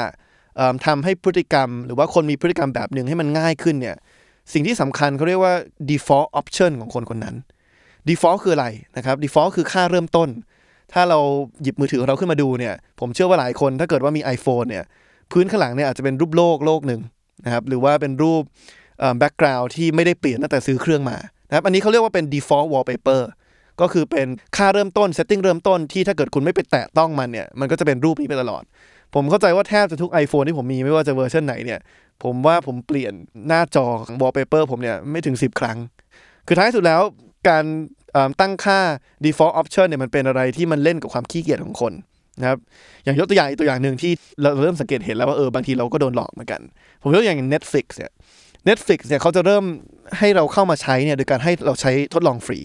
[0.85, 3.95] ทำให้พฤติกรรม หรือว่าคนมีพฤติกรรมแบบหนึ่งให้มันง่ายขึ้นเนี่ย
[4.53, 5.53] สิ่งที่สำคัญเขาเรียกว่า
[5.89, 7.35] default option ของคนคนนั้น
[8.09, 10.29] default คืออะไรนะครับ default คือค่าเริ่มต้น
[10.93, 11.19] ถ้าเรา
[11.61, 14.83] หยิบมือถือของเราขึ้นมาดูเนี่ย ผมเชื่อว่าหลายคนถ้าเกิดว่ามี iPhone เนี่ย
[15.31, 17.01] พื้นข้างหลังเนี่ยอาจจะเป็นรูปโลกโลกหนึ่ง
[17.45, 18.43] นะครับหรือว่าเป็นรูป
[19.19, 21.17] background ที่ไม่ได้เปลี่ยนตั้งแต่ซื้อเครื่องมา
[21.47, 23.21] นะครับอันนี้เขาเรียกว่าเป็น default wallpaper
[23.81, 24.27] ก็คือเป็น
[24.57, 28.63] ค่าเริ่มต้น setting เริ่มต้นที่ถ้าเกิดคุณไม่ไปแตะต้องมันเนี่ยมันก็จะเป็นรูปนี้ไปตลอด
[29.13, 31.79] ผมเข้าใจว่าแทบจะทุก iPhone ที่ผมมีไม่ว่าจะเวอร์ชันไหนเนี่ย
[32.23, 33.13] ผมว่าผมเปลี่ยน
[33.47, 35.77] หน้าจอของ wallpaper ผมเนี่ยไม่ถึง 10 ครั้ง
[36.47, 37.01] คือท้ายสุดแล้ว
[37.49, 37.65] การ
[38.39, 38.79] ตั้งค่า
[39.23, 41.93] default option เนี่ยมันเป็นอะไรที่มันเล่นกับความขี้เกียจของคน
[42.39, 42.57] นะครับ
[43.03, 46.61] อย่างยกตัวอย่างอีกตัวอย่างหนึ่งที่เราเริ่มสังเกตเห็นแล้วว่าเออบางทีเราก็โดนหลอกเหมือนกัน
[47.01, 48.11] ผมยกตัวอย่าง Netflix เนี่ย
[48.69, 49.63] Netflix เนี่ยเขาจะเริ่ม
[50.17, 52.59] ให้เราเข้ามาใช้เนี่ยโดยการให้เราใช้ทดลองฟรี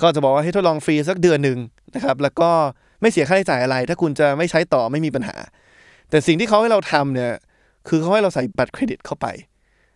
[0.00, 1.58] ก็จะบอกว่าให้ทดลองฟรีสักเดือนหนึ่ง
[1.94, 2.50] นะครับแล้วก็
[3.00, 5.36] ไม่เสียค่าใช้จ่ายอะไร ถ้าคุณจะไม่ใช้ต่อไม่มีปัญหา
[6.10, 7.32] แต่สิ่งที่เขาให้เราทำเนี่ย
[7.88, 9.26] คือเขาให้เราใส่บัตรเครดิตเข้าไป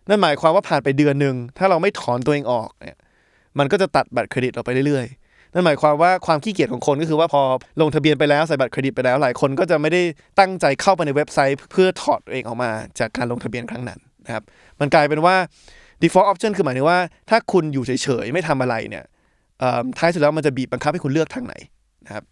[0.09, 2.99] นั่นหมายความว่าผ่านไปเดือนหนึ่งถ้าเราไม่ถอนตัวเองออกเนี่ย
[3.59, 5.24] มันก็จะตัดบัตรเครดิตเราไปเรื่อยๆ
[5.55, 7.41] นั่นหมายความว่าความขี้เกียจของคนก็คือว่าพอ
[7.81, 10.01] ลงทะเบียนไปแล้วใส่บัตรเครดิตไปแล้วหลายคนก็จะไม่ได้
[10.39, 12.69] ตั้งใจเข้าไปในเว็บไซต์ เพื่อถอดตัวเองออกมา
[12.99, 14.43] จากการลงทะเบียนครั้งนั้นนะครับ
[14.79, 15.35] มันกลายเป็นว่า
[16.01, 19.03] default option คือหมายถึงว่า ถ้าคุณอยู่เฉยๆไม่ทำอะไรเนี่ย
[19.97, 21.55] ท้ายสุดแล้วมันจะบีบบังคับให้คุณเลือกทางไหน
[22.05, 22.23] นะครับ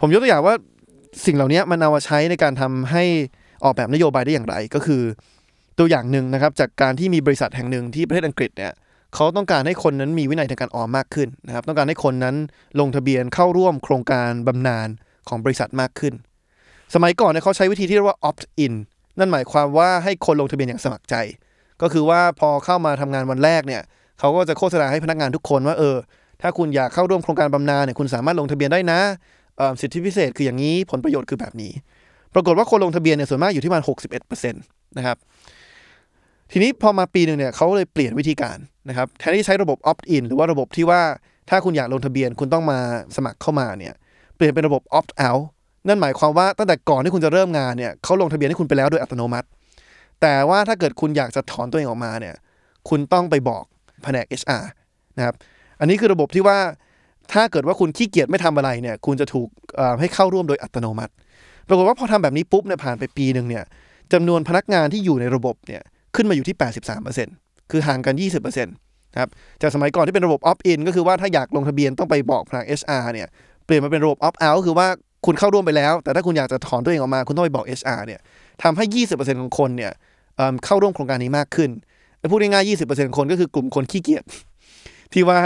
[0.00, 0.54] ผมยกตัวอย่างว่า
[1.26, 3.04] สิ่งเหล่านี้มันเอามาใช้ในการทำให้
[3.64, 5.02] ออกแบบนโยบายได้อย่างไรก็คือ
[5.78, 8.72] ตัวอย่างหนึ่งนะครับจากการที่มีบริษัทแห่งหนึ่งที่ประเทศอังกฤษเนี่ย
[9.14, 12.36] เขาต้องการให้คนนั้นมีวินัยทางการออมมากขึ้นนะครับ ต้องการให้คนนั้น
[12.80, 14.88] ลงทะเบียนเข้าร่วมโครงการบำนาญ
[15.28, 16.14] ของบริษัทมากขึ้น
[16.94, 18.74] สมัยก่อนเนี่ยเขาใช้วิธีที่เรียกว่า opt in
[19.18, 21.14] นั่นหมายความว่าให้คนลงทะเบียนอย่างสมัครใจ
[21.82, 23.82] ก็คือว่าพอเข้ามาทำงานวันแรกเนี่ย
[24.18, 25.96] เขาก็จะโฆษณาให้พนักงานทุกคนว่าเออ
[26.42, 29.00] ถ้าคุณอยากเข้าร่วมโครงการบำนาญเนี่ยคุณสามารถลงทะเบียนได้นะ
[29.80, 31.72] สิทธิพิเศษคืออย่างนี้ผลประโยชน์คือแบบนี้
[32.34, 33.84] ปรากฏว่าคนลงทะเบียนเนี่ยส่วนมากอยู่ที่ประมาณ
[34.24, 35.16] 61%นะครับ
[36.52, 41.00] ทีนี้พอมาปีหนึ่งเนี่ยเขาเลยเปลี่ยนวิธีการนะครับแทนที่ใช้ระบบ opt in หรือว่าระบบที่ว่า
[41.50, 42.78] ถ้าคุณอยากลงทะเบียนคุณต้องมา
[43.16, 43.94] สมัครเข้ามาเนี่ย
[44.36, 45.42] เปลี่ยนเป็นระบบ opt out
[45.88, 49.46] นั่นหมายความว่าตั้งแต่ก่อนที่คุณจะเริ่มงานเนี่ยเขาลงทะเบียนให้คุณไปแล้วโดยอัตโนมัติ
[50.20, 52.34] แต่ว่าถ้าเกิดคุณอยากจะถอนตัวเองออกมาเนี่ย
[52.88, 53.64] คุณต้องไปบอก
[54.02, 54.64] แผนก HR
[55.16, 55.34] นะครับ
[55.80, 56.58] อันนี้คือระบบที่ว่า
[57.32, 59.48] ถ้าเกิดว่าคุณขี้เกียจไม่ทำอะไรเนี่ยคุณจะถูก
[60.00, 61.12] ให้เข้าร่วมโดยอัตโนมัติ
[61.68, 63.64] ปรากฏว่าพอทำแบบนี้ปุ๊บเนี่ยผ่านไปปีหนึ่งเนี่ย
[64.12, 65.82] จำนวนพนักงานที่อยู่ในระบบเนี่ย
[66.14, 66.56] ขึ้นมาอยู่ที่
[67.12, 69.30] 83%คือห่างกัน 20%นะครับ
[69.62, 73.28] จากสมัยก่อนที่เป็นระบบ opt in ก็คือว่าถ้าอยากลงทะเบียนต้องไปบอกทาง HR เนี่ย
[73.64, 74.88] เปลี่ยนมาเป็นระบบ opt out คือว่า
[75.26, 78.20] คุณเข้าร่วมไปแล้ว แต่ถ้าคุณอยากจะถอนตัวเองออกมาคุณต้องไปบอก HR เนี่ย
[78.62, 79.92] ทำให้ 20%ของคนเนี่ย
[80.64, 81.70] เข้าร่วมโครงการนี้มากขึ้น
[82.30, 84.24] พูดง่ายๆ20%ของคนก็คือกลุ่มคนขี้เกียจ
[85.12, 85.38] ที่ว่า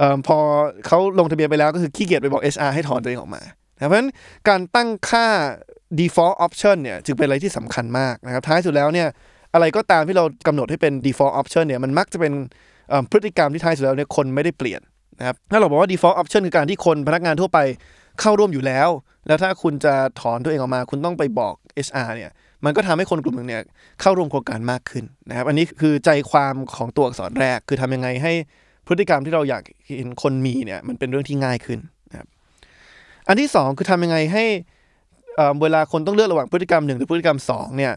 [0.00, 0.36] อพอ
[0.86, 3.42] เขาลงทะเบียนไปแล้วก็คือขี้เกียจไปบอก HR ให้ถอนตัวเองออกมา
[3.74, 4.08] เพราะฉะนั้น
[4.48, 5.26] การตั้งค่า
[5.98, 9.08] default option เนี่ยจึงเป็นอะไรที่สำคัญมากนะครับท้ายสุดแล้วเนี่ย
[9.54, 12.32] อะไรก็ตามที่เรากำหนดให้เป็น default option เนี่ยมันมักจะเป็น
[13.10, 14.80] พฤติกรรมที่ท้ายสุดแล้วเนี่ยคนไม่ได้เปลี่ยน
[15.18, 17.58] นะครับถ้าเราบอกว่า default option คือการที่คนพนักงานทั่วไป
[18.20, 18.88] เข้าร่วมอยู่แล้ว
[19.26, 21.54] แล้วถ้าคุณจะถอนตัวเองออกมา คุณต้องไปบอก
[21.86, 22.30] HR เนี่ย
[22.64, 23.62] มันก็ทำให้คนกลุ่มหนึ่งเนี่ย
[24.00, 28.32] เข้าร่วมโครงการมากขึ้นนะครับอันนี้คือใจความของตัวอักษรแรก คือทำยังไงให้
[28.86, 29.62] พฤติกรรมที่เราอยาก
[29.96, 31.78] เห็นคนมีเนี่ยมันเป็นเรื่องที่ง่ายขึ้น
[32.10, 32.28] นะครับ
[33.28, 34.44] อันที่ 2 คือทำยังไงให้
[35.62, 37.92] เวลาคนต้องเลือกระหว่างพฤติกรรมหนึ่งหรือพฤติกรรม2เนี่ย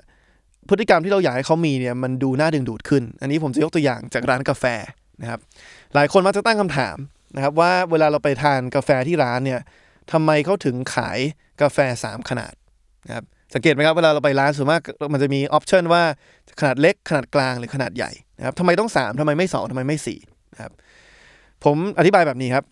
[0.69, 4.65] พฤติกรรมที่เราอยากให้เขามีเนี่ยมันดูน่าดึงดูดขึ้น อันนี้ผมจะยกตัวอย่างจากร้านกาแฟ
[5.21, 5.39] นะครับ
[5.95, 6.97] หลายคนมักจะตั้งคำถาม
[7.36, 9.60] นะครับว่าเวลาเราไปทานกาแฟที่ร้านเนี่ย
[10.12, 11.19] ทำไมเขาถึงขาย
[11.62, 12.54] กาแฟ 3 ขนาด
[13.08, 14.82] นะครับสังเกตไหมครับเวลาเราไปร้านส่วนมาก
[15.13, 16.04] มันจะมีออปชันว่า
[16.60, 20.74] ขนาดเล็กขนาดกลางหรือขนาดใหญ่นะครับทำไมต้อง 3ทำไมไม่ 2ทำไมไม่4นะครับ
[21.63, 22.65] ผมอธิบายแบบนี้ครับ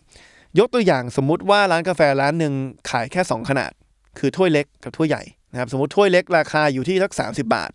[0.58, 2.52] ยกตัวอย่างสมมุติว่าร้านกาแฟร้านหนึ่ง
[2.90, 3.72] ขายแค่ 2 ขนาด
[4.18, 5.22] คือถ้วยเล็กกับถ้วยใหญ่
[5.52, 7.70] นะครับสมมติถ้วยเล็กราคาอยู่ที่สัก30 บาท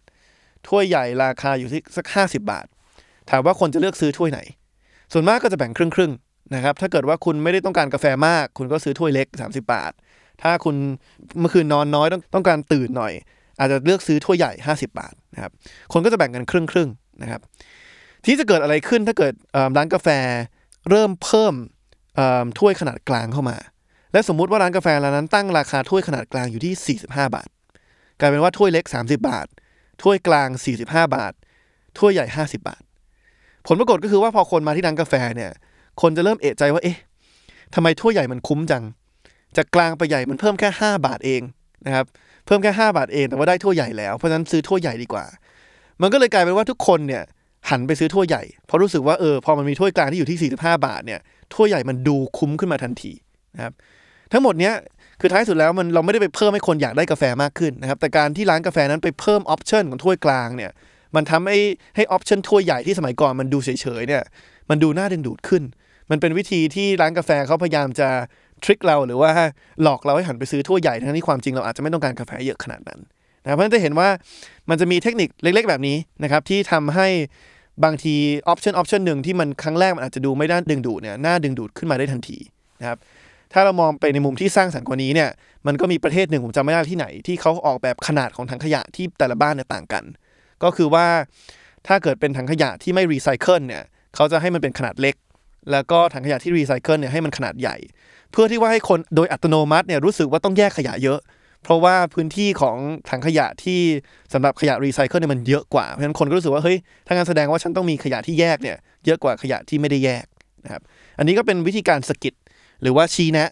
[0.69, 2.65] ถ้วยใหญ่ราคาอยู่ที่สัก 50 บาท
[3.29, 4.39] ถามว่าคนจะเลือกซื้อถ้วยไหน
[5.13, 6.11] ส่วนมากก็จะแบ่งครึ่งครึ่ง
[6.55, 9.91] นะครับ ถ้าเกิดว่าคุณไม่ได้ต้องการกาแฟมาก คุณก็ซื้อถ้วยเล็ก 30 บาท
[10.41, 10.75] ถ้าคุณ
[11.39, 13.13] เมื่อคืนนอนน้อยต้องต้องการตื่นหน่อย
[13.59, 15.51] อาจจะเลือกซื้อถ้วยใหญ่ 50 บาทนะครับ
[15.93, 16.89] คนก็จะแบ่งกันครึ่งครึ่ง
[17.21, 17.41] นะครับ
[18.25, 19.33] ที่จะเกิดอะไรขึ้นถ้าเกิด
[19.77, 20.07] ร้านกาแฟ
[20.89, 21.53] เริ่มเพิ่ม
[22.59, 23.57] ถ้วยขนาดกลางเข้ามา
[24.13, 27.47] และสมมุติว่าร้านกาแฟร้านนั้นตั้งราคาถ้วยขนาดกลางอยู่ที่ 45 บาท
[28.19, 29.47] กลายเป็นว่าถ้วยเล็ก 30 บาท
[30.01, 30.49] ถ้วยกลาง
[30.81, 30.81] 45
[31.15, 31.33] บาท
[31.97, 32.83] ถ้วยใหญ่ 50 บาท
[33.67, 35.51] ผลปรากฏก็คือว่าพอคนมาที่ร้านกาแฟเนี่ย
[36.01, 36.97] คนจะเริ่มเอะใจว่า เอ๊ะ
[37.75, 38.83] ทำไมถ้วยใหญ่มันคุ้มจัง
[39.57, 41.41] จากกลางไปใหญ่มันเพิ่มแค่ 5 บาทเอง
[41.85, 42.05] นะครับ
[42.45, 45.25] เพิ่มแค่ 5 บาทเอง แต่ว่าได้ถ้วยใหญ่แล้ว เพราะฉะนั้นซื้อถ้วยใหญ่ดีกว่า
[46.01, 47.23] มันก็เลยกลายเป็นว่าทุกคนเนี่ย
[47.69, 51.19] หันไปซื้อถ้วยใหญ่ เพราะรู้สึกว่าเออพอมันมีถ้วยกลางที่อยู่ที่ 45 บาทเนี่ย
[51.53, 53.11] ถ้วยใหญ่มันดูคุ้มขึ้นมาทันที
[53.55, 53.73] นะครับ
[54.31, 54.73] ทั้งหมดเนี้ย
[55.19, 60.71] คือท้ายสุดแล้วมันเราไม่ได้ไปเพิ่มให้คนอยากได้กาแฟมากขึ้นนะครับ แต่การที่ร้านกาแฟนั้นไปเพิ่มออปชันของถ้วยกลางเนี่ย
[61.15, 61.57] มันทำให้
[61.95, 64.23] ให้ออปชันถ้วยใหญ่ที่สมัยก่อนมันดูเฉยๆเนี่ย
[64.69, 65.63] มันดูน่าดึงดูดขึ้น
[66.11, 68.09] มันเป็นวิธีที่ร้านกาแฟเขาพยายามจะ
[68.63, 69.29] trick เราหรือว่า
[69.83, 72.99] หลอกเราให้หันไปซื้อถ้วยใหญ่ทั้งที่ความจริงเราอาจจะไม่ต้องการกาแฟเยอะขนาดนั้น
[73.43, 74.09] นะเพราะฉะนั้นจะเห็นว่า
[74.69, 77.07] มันจะมีเทคนิคเล็กๆ แบบนี้นะครับที่ทำให้
[77.83, 78.15] บางที
[78.47, 82.37] option option หนึ่งที่มันครั้งแรกมันอาจจะดูไม่น่าดึงดูดเนี่ยน่าดึงดูดขึ้นมาได้ทันที
[82.79, 82.97] นะครับ
[83.57, 85.29] ถ้าเรามองไปในมุมที่สร้างสรรค์กว่านี้เนี่ย
[85.67, 90.03] มันก็มีประเทศหนึ่งผมจำไม่ได้ที่ไหน ที่เขาออกแบบขนาดของถังขยะที่แต่ละบ้านเนี่ยต่างกัน
[90.63, 91.05] ก็คือว่า
[91.87, 93.83] ถ้าเกิดเป็นถังขยะที่ไม่รีไซเคิลเนี่ย
[94.15, 95.15] เขาจะให้มันเป็นขนาดเล็ก
[95.71, 97.75] แล้วก็ถังขยะที่รีไซเคิลเนี่ยให้มันขนาดใหญ่
[98.31, 101.19] เพื่อที่ว่าให้คนโดยอัตโนมัติเนี่ยรู้สึกว่าต้องแยกขยะเยอะ
[101.63, 102.77] เพราะว่าพื้นที่ของ
[103.09, 103.79] ถังขยะที่
[104.33, 110.25] สำหรับขยะรีไซเคิลเนี่ยมันเยอะกว่าเพราะฉะนั้นคนก็รู้สึกว่าเฮ้ยถ้างั้นแสดงว่าฉันต้องมีขยะที่แยกเนี่ยเยอะกว่าขยะที่ไม่ได้แยก
[110.63, 110.81] นะครับ
[111.17, 112.33] อันนี้ก็เป็นวิธีการสะกิด
[112.81, 113.49] หรือว่าชี้แนะ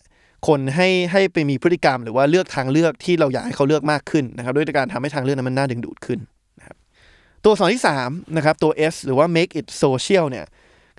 [0.47, 6.19] คนให้ให้ไปมีพฤติกรรม หรือว่าเลือกทางเลือกที่เราอยากให้เขาเลือกมากขึ้นนะครับ ด้วยการทำให้ทางเลือกนั้นมันน่าดึงดูดขึ้น
[6.59, 6.75] นะครับ
[7.43, 10.45] ตัวสอนที่3นะครับตัว S หรือว่า make it social เนี่ย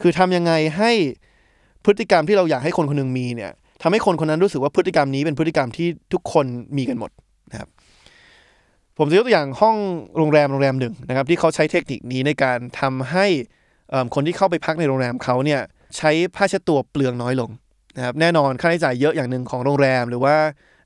[0.00, 0.92] คือทำยังไงให้
[1.84, 7.10] พฤติกรรมที่เราอยากให้คนคนหนึงมีเนี่ยทำให้คนคนนั้นรู้สึกว่าพฤติกรรมนี้เป็นพฤติกรรมที่ทุกคนมีกันหมด
[7.50, 7.68] นะครับ
[8.98, 9.76] ผมจะยกตัวอย่างห้อง
[10.16, 13.26] โรงแรมโรงแรมหนึ่งนะครับที่เขาใช้เทคนิคนี้ในการทำให้
[14.14, 15.60] คนที่เข้าไปพักในโรงแรมเขาเนี่ย
[15.96, 17.50] ใช้ผ้าเช็ดตัวเปลืองน้อยลง
[17.96, 20.34] นะครับแน่นอนค่าใช้จ่ายเยอะอย่างหนึ่งของโรงแรม หรือว่า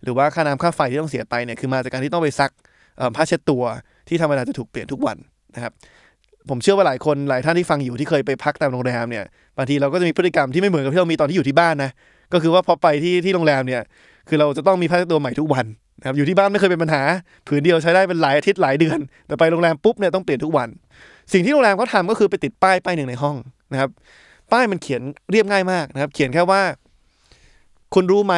[0.05, 2.51] หรือว่าค่าน้ำค่าไฟที่ต้องเสียไปเนี่ยคือมาจากการที่ต้องไปซัก
[3.17, 3.63] ผ้าเช็ดตัว
[4.09, 5.17] ที่ธรรมดาจะถูกเปลี่ยนทุกวัน
[5.55, 5.73] นะครับ
[6.49, 9.25] ผมเชื่อว่าหลายคนหลายท่านที่ฟังอยู่ที่เคยไปพักตามโรงแรมเนี่ย
[9.59, 11.91] บางทีเราก็จะมีพฤติกรรมที่ไม่เหมือนกับที่เรามีตอนที่อยู่ที่บ้านนะ
[12.33, 13.83] ก็คือว่าพอไปที่ที่โรงแรมเนี่ย
[14.29, 15.67] คือเราจะต้องมีผ้าเช็ดตัวใหม่ทุกวัน
[16.01, 17.03] นะครับอยู่ที่บ้านไม่เคยเป็นปัญหา
[17.47, 20.69] ผืนเดียวใช้ได้เป็นหลายอาทิตย์หลายเดือน แต่ไปโรงแรมปุ๊บเนี่ยต้องเปลี่ยนทุกวัน
[21.33, 23.37] สิ่งที่โรงแรมเขาทำก็คือไปติดป้ายป้ายหนึ่งในห้อง
[23.73, 23.91] นะครับ
[24.53, 26.63] ป้ายมันเขียนเรียบง่ายมากนะครับ เขียนแค่ว่า
[27.95, 28.35] คุณรู้ไหม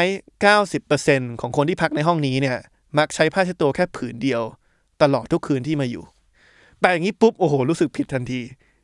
[0.68, 2.58] 90%ของคนที่พักในห้องนี้เนี่ย
[2.98, 4.42] มักใช้ผ้าเช็ดตัวแค่ผืนเดียว
[5.02, 6.04] ตลอดทุกคืนที่มาอยู่
[6.80, 8.40] แปลอย่างนี้ปุ๊บ โอ้โห รู้สึกผิดทันที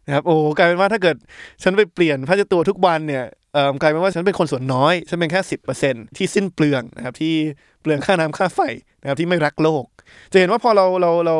[0.07, 1.17] นะครับ โอ้กลายเป็นว่าถ้าเกิด
[1.63, 5.41] ฉันไปเปลี่ยนผ้าเช็ดตัวทุกวันเนี่ยเออกลายเป็นว่าฉันเป็นคนส่วนน้อย ฉันเป็นแค่
[5.79, 7.35] 10%ที่สิ้นเปลืองนะครับ ที่
[7.81, 8.61] เปลืองค่าน้ำค่าไฟ
[9.01, 9.85] นะครับที่ไม่รักโลก
[10.33, 11.37] จะเห็นว่าพอเราเราเรา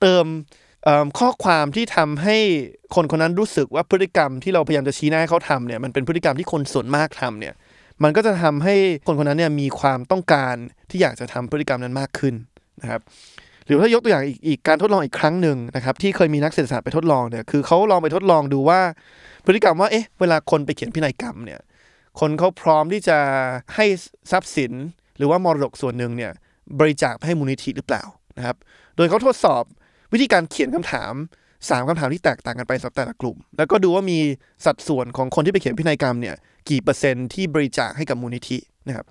[0.00, 0.26] เติม
[0.84, 2.36] เอิ่มข้อความที่ทำให้
[2.94, 7.54] คนคนนั้นรู้สึกว่าพฤติกรรมที่เราพยายามจะชี้หน้าให้เขาทำเนี่ยมันเป็นพฤติกรรมที่คนส่วนมากทำเนี่ย
[8.02, 8.74] มันก็จะทำให้
[9.06, 10.54] คนคนนั้นเนี่ยมีความต้องการ
[10.90, 12.34] ที่อยากจะทำพฤติกรรมนั้นมากขึ้น
[12.82, 13.00] นะครับ
[13.66, 18.80] หรือถ้ายกตัวอย่างอีกอีกการทดลองอีกครั้งหนึ่งนะครับที่เคยมีนักเศรษฐศาสตร์ไปทดลองเนี่ยคือเขาลองไปทดลองดูว่า
[19.44, 21.60] พฤติกรรมว่าเอ๊ะเวลาคนไปเขียนพินัยกรรมเนี่ย
[22.20, 23.18] คนเขาพร้อมที่จะ
[23.74, 23.86] ให้
[24.30, 24.72] ทรัพย์สิน
[25.16, 26.32] หรือว่ามรดกส่วนหนึ่งเนี่ย
[26.80, 28.02] บริจาคให้มูลนิธิหรือเปล่า
[28.36, 28.56] นะครับ
[28.96, 29.64] โดยเขาทดสอบ
[30.12, 31.14] วิธีการเขียนคำถาม
[31.68, 34.18] 3คำถามที่แตกต่างกันไปสำหรับแต่ละกลุ่ม แล้วก็ดูว่ามี
[34.66, 36.34] สัดส่วนของคนที่ไปเขียนพินัยกรรมเนี่ย
[36.70, 39.06] กี่เปอร์เซ็นต์ที่บริจาคให้กับมูลนิธินะครับ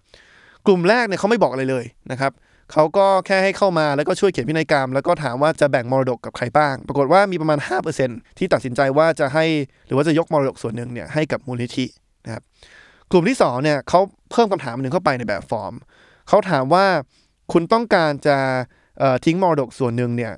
[0.65, 2.31] กลุ่มแรกเนี่ยเขาไม่บอกอะไรเลยนะครับ
[2.71, 7.59] เขาก็แค่ให้เข้ามาแล้วก็ช่วยเขียนพินัยกรรม แล้วก็ถามว่าจะแบ่งมรดกกับใครบ้าง ปรากฏว่ามีประมาณ
[7.99, 9.45] 5%ที่ตัดสินใจว่าจะให้
[9.87, 11.85] หรือว่าจะยกมรดกส่วนหนึ่งเนี่ยให้กับมูลนิธิ
[12.25, 12.43] นะครับ
[13.11, 13.99] กลุ่มที่สองเนี่ยเขา
[14.31, 15.73] เพิ่มคำถามหนึ่งเข้าไปในแบบฟอร์ม
[16.27, 16.85] เขาถามว่า
[17.51, 18.37] คุณต้องการจะ
[19.25, 20.33] ทิ้งมรดกส่วนหนึ่งเนี่ย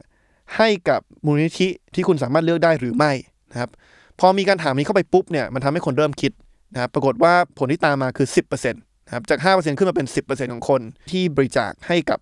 [0.58, 3.12] ให้กับมูลนิธิที่คุณสามารถเลือกได้หรือไม่
[3.51, 3.69] นะครับ
[4.19, 6.31] พอมีการถามนี้เข้าไปปุ๊บเนี่ยมันทำให้คนเริ่มคิด
[6.73, 10.81] นะครับปรากฏว่าผลที่ตามมาคือ 10%นะครับจาก 5%ขึ้นมาเป็น 10%ของคน
[11.12, 12.19] ที่บริจาคให้กับ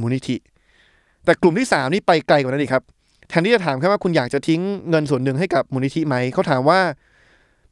[0.00, 0.36] มูลนิธิ
[1.24, 2.84] แต่กลุ่มที่ 3 นี่ไปไกลกว่านั้นอีกครับ
[3.28, 6.80] แทนที่จะถามแค่ว่าคุณอยากจะทิ้งเงินส่วนหนึ่งให้กับมูลนิธิไหมเขาถามว่า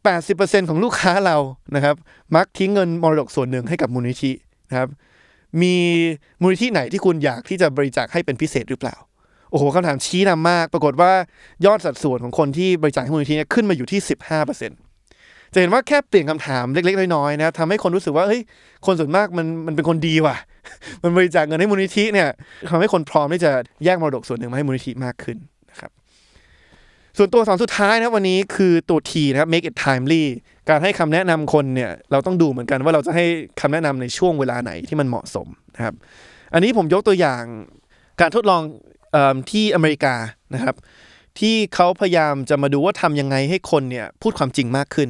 [0.09, 1.37] 80%ของลูกค้าเรา
[1.75, 1.97] นะครับ
[2.37, 4.33] มักทิ้งเงินมรดกส่วนหนึ่งให้กับมูลนิธิ
[4.71, 4.89] นะครับ
[5.63, 5.75] มี
[6.43, 8.97] มูลนิธิไหนที่คุณอยากที่จะบริจาคให้เป็นพิเศษหรือเปล่า
[9.53, 11.13] โอ้โหคำถามชี้นำมาก ปรากฏว่า
[11.67, 14.01] ยอดสัดส่วนของคนที่บริจาคให้มูลนิธิเนี่ยขึ้นมาอยู่ที่
[14.57, 18.41] 15%จะเห็นว่าแค่เปลี่ยนคำถามเล็กๆ น้อยๆนะทำให้คนรู้สึกว่าเฮ้ย
[18.87, 20.37] คนส่วนมากมันมันเป็นคนดีว่ะ
[21.03, 22.29] มันบริจาคเงินให้มูลนิธิเนี่ย
[22.71, 23.53] ทำให้คนพร้อมที่จะ
[23.85, 25.37] แยกมรดกส่วนหนึ่งมาให้มูลนิธิมากขึ้น
[25.71, 25.91] นะครับ
[27.19, 30.25] ส่วนตัวสอนสุดท้ายนะวันนี้คือตัว T นะครับ make it timely
[30.69, 33.25] การให้คำแนะนำคนเนี่ยเราต้องดูเหมือนกันว่าเราจะให้
[33.61, 35.95] คำแนะนำในช่วงเวลาไหนที่มันเหมาะสมนะครับ
[36.55, 37.43] อันนี้ผมยกตัวอย่าง
[38.21, 38.63] การทดลอง
[39.51, 40.15] ที่อเมริกา
[40.55, 40.77] นะครับ
[41.39, 45.09] ที่เขาพยายามจะมาดูว่าทำยังไงให้คนเนี่ยพูดความจริงมากขึ้น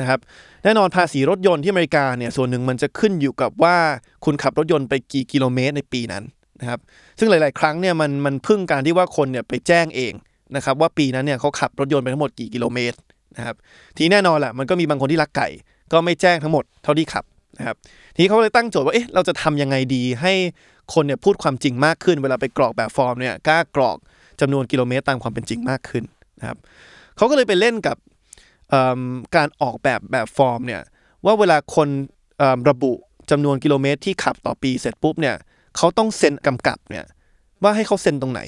[0.00, 0.20] นะครับ
[0.64, 3.76] แน่นอนภาษีรถยนต์ที่อเมริกาเนี่ยส่วนหนึ่งมันจะขึ้นอยู่กับว่า
[4.24, 6.24] คุณขับรถยนต์ไปกี่กิโลเมตรในปีนั้น
[6.60, 6.80] นะครับ
[7.18, 10.12] ซึ่งหลาย ๆ ครั้งเนี่ยมันมันพึ่งการที่ว่าคนเนี่ยไปแจ้งเอง
[10.56, 12.96] นะครับว่าปีนั้นเนี่ยเขาขับรถยนต์ไปทั้งหมดกี่กิโลเมตร
[13.36, 13.56] นะครับ
[13.96, 15.48] ทีแน่นอนแหละมันก็มีบางคนที่รักไก่
[15.92, 17.24] ก็ไม่แจ้งทั้งหมดเท่าที่ขับ
[17.58, 17.76] นะครับ
[18.14, 20.32] ทีนี้เขาเลยตั้งโจทย์ว่าเอ๊ะเราจะทำยังไงดีให้
[20.94, 23.96] คนเนี่ยพูดความจริงมากขึ้น เวลาไปกรอกแบบฟอร์มเนี่ยกล้ากรอก
[24.40, 26.04] จำนวนกิโลเมตรตามความเป็นจริงมากขึ้น
[26.40, 26.58] นะครับ
[27.16, 27.96] เขาก็เลยไปเล่นกับ
[29.36, 30.82] การออกแบบแบบฟอร์มเนี่ย
[31.24, 31.88] ว่าเวลาคน
[32.68, 32.92] ระบุ
[33.30, 35.36] จำนวนกิโลเมตรที่ขับต่อปีเสร็จปุ๊บเนี่ย
[35.76, 37.04] เขาต้องเซ็นกำกับเนี่ย
[37.62, 38.40] ว่าให้เขาเซ็นตรงไหน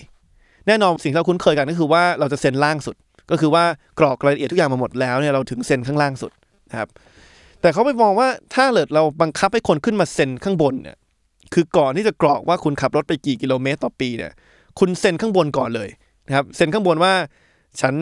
[0.66, 2.96] แน่นอนสิ่งที่เราคุ้นเคยกันก็คือว่าเราจะเซ็นล่างสุด
[3.30, 3.64] ก็คือว่า
[3.98, 6.32] กรอกรายละเอียดทุกอย่างมาหมดแล้วเนี่ยเราถึงเซ็นข้างล่างสุด
[6.70, 6.88] นะครับ
[7.64, 10.96] แต่เขาไปมองว่าถ้าเกิดเราบังคับให้คนขึ้นมาเซ็นข้างบนเนี่ย
[11.54, 14.32] คือก่อนที่จะกรอกว่าคุณขับรถไปกี่กิโลเมตรต่อปีเนี่ย
[14.78, 15.88] คุณเซ็นข้างบนก่อนเลย
[16.26, 17.12] นะครับเซ็นข้างบนว่า
[17.80, 17.94] ฉัน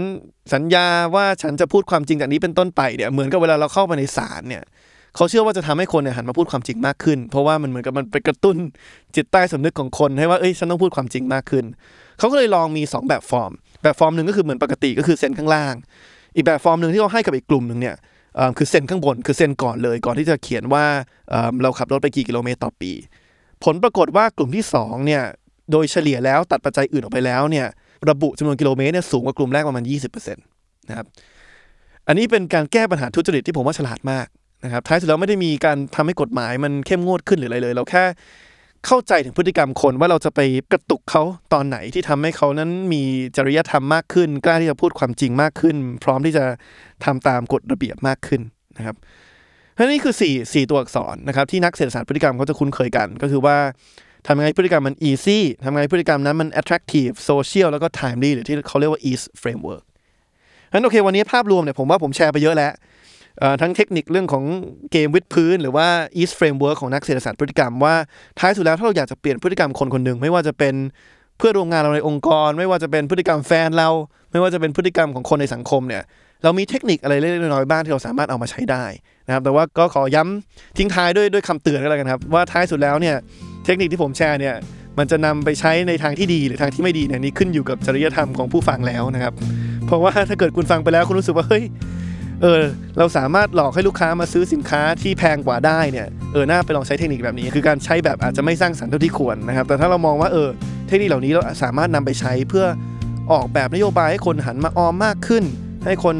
[0.52, 4.62] สัญญาว่าฉันจะพูดความจริงจากนี้เป็นต้นไปเนี่ยเหมือนกับเวลาเราเข้าไปในศาลเนี่ย
[5.16, 8.56] เขาเชื่อว่าจะทำให้คนเนี่ยหันมาพูดความจริงมากขึ้น เพราะว่ามันเหมือนกับมันไปกระตุ้น
[9.16, 11.64] จิตใต้สำนึกของคนให้ว่าเอ้ยฉันต้องพูดความจริงมากขึ้น
[12.18, 15.74] เขาก็เลยลองมี 2 แบบฟอร์ม แบบฟอร์มหนึ่งก็คือเหมือนปกติก็คือเซ็นข้างล่าง
[16.36, 18.02] อีกแบบฟอร์มหนึ่งที่เขาให้กับอีกกลุ่มหนึ่งเนี่ยก็
[18.56, 20.84] คือเซ็นข้างบนคือเซ็นก่อนเลยก่อนที่จะเขียนว่า
[21.30, 22.92] เราขับรถไปกี่กิโลเมตรต่อปี
[23.64, 25.22] ผลปรากฏว่ากลุ่มที่2เนี่ย
[25.72, 27.66] โดยเฉลี่ยแล้วตัดปัจจัยอื่นออกไปแล้วเนี่ย
[28.10, 31.06] ระบุจำนวนกิโลเมตรเนี่ยสูงกว่ากลุ่มแรกประมาณ 20%นะครับ
[32.06, 34.26] อันนี้เป็นการแก้ปัญหาทุจริตที่ผมว่าฉลาดมาก
[34.64, 38.04] นะครับท้ายสุดแล้วไม่ได้มีการทำให้กฎหมายมันเข้มงวดขึ้นหรืออะไรเลย เราแค่
[38.86, 40.40] เข้าใจถึงพฤติกรรมคนว่าเราจะไป
[40.72, 43.02] กระตุกเขาตอนไหนที่ทำให้เขานั้นมี
[43.36, 46.44] จริยธรรมมากขึ้น กล้าที่จะพูดความจริงมากขึ้น พร้อมที่จะ
[47.04, 48.40] ทำตามกฎระเบียบมากขึ้น
[48.76, 48.96] นะครับ
[49.72, 53.56] เพราะนี่คือ4 4ตัวอักษรนะครับที่นักเศรษฐศาสตร์พฤติกรรมเขาจะคุ้นเคยกัน ก็คือว่า
[54.26, 59.84] ทำยังไงพฤติกรรมมัน easy ทำยังไงพฤติกรรมนั้นมัน attractive social แล้วก็ timely หรือที่เขาเรียกว่า ease framework
[60.72, 62.72] งั้นโอเควันนี้ภาพรวมเนี่ยผมว่าผมแชร์ไปเยอะแล้ว
[63.60, 64.44] ทั้งเทคนิคเรื่องของ
[64.92, 65.86] เกมวิดพื้น หรือว่า
[66.20, 67.94] ease framework ของนักเศรษฐศาสตร์พฤติกรรมว่า
[68.38, 70.74] ท้ายสุดแล้วถ้าเราอยากจะเปลี่ยนพฤติกรรมคนคนหนึ่งไม่ว่าจะเป็น
[71.38, 73.88] เพื่อนร่วมงานเราในองค์กร ไม่ว่าจะเป็นพฤติกรรมแฟนเรา
[74.32, 76.02] ไม่ว่าจะเป็นพฤติกรรมของคนในสังคมเนี่ย
[76.44, 78.84] เรามีเทคนิคอะไรเล็กๆน้อยๆบ้างที่เราสามารถเอามาใช้ได้
[79.26, 83.16] นะครับแต่ว่าก็ขอย้ำทิ้งท้ายด้วยด้วยคำเตือนก็แล้วกันครับว่าท้ายสุดแล้วเนี่ย
[83.64, 84.54] เทคนิคที่ผมแชร์เนี่ย
[84.98, 89.32] มันจะนำไปใช้ในทางที่ดีหรือทางที่ไม่ดีเนี่ยนี่ขึ้นอยู่กับจริยธรรมของผู้ฟังแล้วนะครับ
[89.86, 91.64] เพราะว่าถ้าเกิดคุณฟังไปแล้วคุณรู้สึกว่าเฮ้ย
[92.42, 92.62] เออ
[92.98, 100.48] เราสามารถหลอกให้ลูกค้ามาซื้อสินค้าที่แพงกว่าได้เนี่ยเออน่าไปลองใช้เทคนิคแบบนี้ คือการใช้แบบอาจจะไม่สร้างสรรค์เท่าที่ควรนะครับแต่ถ้าเรามองว่าเออ
[100.86, 102.66] เทคนิคเหล่านี้เราสามารถนำไปใช้เพื่อ
[103.32, 105.44] ออกแบบนโยบายให้คนหันมาออมมากขึ้น
[105.84, 106.16] ให้คน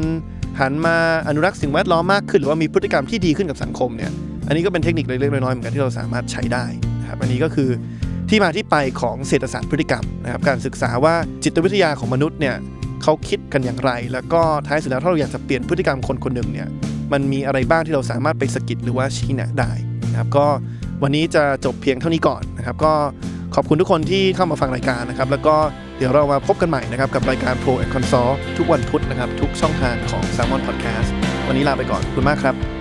[0.59, 0.95] หันมา
[1.27, 4.11] อนุรักษ์สิ่งแวดล้อมมากขึ้น หรือว่ามีพฤติกรรมที่ดีขึ้นกับสังคมเนี่ย
[4.47, 6.65] อันนี้ก็เป็นเทคนิคเล็กๆน้อยๆเหมือนกันที่เราสามารถใช้ได้
[7.01, 7.69] นะครับอันนี้ก็คือ
[8.29, 12.55] ที่มาที่ไปของเศรษฐศาสตร์พฤติกรรมนะครับการศึกษาว่าจิตวิทยาของมนุษย์เนี่ย
[13.03, 16.67] เขาคิดกันอย่างไร แล้วก็ท้ายสุดแล้วถ้าเราอยากจะเปลี่ยนพฤติกรรมคนคนหนึ่งเนี่ย
[17.11, 19.71] มันมีอะไรบ้างที่เราสามารถไปสกิดหรือว่าชี้แนะได้
[20.11, 20.45] นะครับก็
[21.03, 22.93] วันนี้จะจบเพียงเท่านี้ก่อนนะครับ ก็
[23.55, 25.55] ขอบคุณทุกคนที่เข้ามาฟังรายการนะครับ แล้วก็
[25.97, 31.09] เดี๋ยวเรามาพบกันใหม่นะครับ กับรายการ Pro and Consult ทุกวันพุธนะครับ ทุกช่องทางของ Salmon Podcast
[31.47, 32.72] วันนี้ลาไปก่อนขอบคุณมากครับ